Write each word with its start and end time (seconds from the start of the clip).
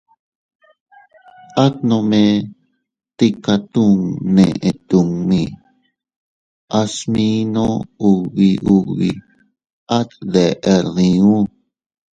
At 1.63 1.75
nome 1.89 2.23
tika 3.17 3.55
tun 3.73 3.97
neʼe 4.35 4.69
tummi, 4.89 5.41
a 6.79 6.81
sminoo 6.95 7.75
ubi 8.09 8.49
ubi, 8.75 9.09
at 9.97 10.09
deʼer 10.33 10.83
diu. 10.95 11.33